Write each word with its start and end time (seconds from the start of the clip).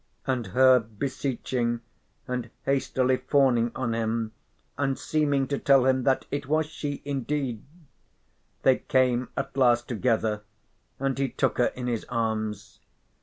and 0.25 0.47
her 0.47 0.79
beseeching 0.79 1.79
and 2.27 2.49
lastly 2.65 3.17
fawning 3.17 3.71
on 3.75 3.93
him 3.93 4.31
and 4.75 4.97
seeming 4.97 5.47
to 5.47 5.59
tell 5.59 5.85
him 5.85 6.01
that 6.05 6.25
it 6.31 6.47
was 6.47 6.65
she 6.65 7.03
indeed, 7.05 7.61
they 8.63 8.77
came 8.77 9.29
at 9.37 9.55
last 9.55 9.87
together 9.87 10.41
and 10.97 11.19
he 11.19 11.29
took 11.29 11.59
her 11.59 11.67
in 11.75 11.85
his 11.85 12.03
arms. 12.05 12.79